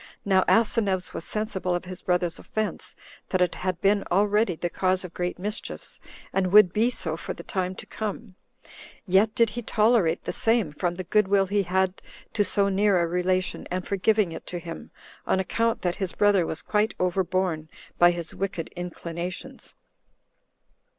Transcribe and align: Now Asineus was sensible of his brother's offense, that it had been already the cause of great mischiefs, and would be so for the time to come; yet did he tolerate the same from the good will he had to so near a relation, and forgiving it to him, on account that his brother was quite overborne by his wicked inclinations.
Now 0.25 0.43
Asineus 0.47 1.13
was 1.13 1.25
sensible 1.25 1.75
of 1.75 1.85
his 1.85 2.01
brother's 2.01 2.39
offense, 2.39 2.95
that 3.29 3.39
it 3.39 3.53
had 3.53 3.79
been 3.81 4.03
already 4.11 4.55
the 4.55 4.67
cause 4.67 5.03
of 5.05 5.13
great 5.13 5.37
mischiefs, 5.37 5.99
and 6.33 6.51
would 6.51 6.73
be 6.73 6.89
so 6.89 7.15
for 7.15 7.35
the 7.35 7.43
time 7.43 7.75
to 7.75 7.85
come; 7.85 8.33
yet 9.05 9.35
did 9.35 9.51
he 9.51 9.61
tolerate 9.61 10.23
the 10.23 10.33
same 10.33 10.71
from 10.71 10.95
the 10.95 11.03
good 11.03 11.27
will 11.27 11.45
he 11.45 11.61
had 11.61 12.01
to 12.33 12.43
so 12.43 12.67
near 12.67 12.99
a 12.99 13.05
relation, 13.05 13.67
and 13.69 13.85
forgiving 13.85 14.31
it 14.31 14.47
to 14.47 14.57
him, 14.57 14.89
on 15.27 15.39
account 15.39 15.83
that 15.83 15.97
his 15.97 16.13
brother 16.13 16.47
was 16.47 16.63
quite 16.63 16.95
overborne 16.99 17.69
by 17.99 18.09
his 18.09 18.33
wicked 18.33 18.69
inclinations. 18.69 19.75